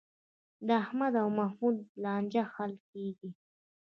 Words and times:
د 0.67 0.69
احمد 0.83 1.13
او 1.21 1.27
محمود 1.39 1.77
لانجه 2.03 2.43
حل 2.53 2.73
کېږي. 2.89 3.29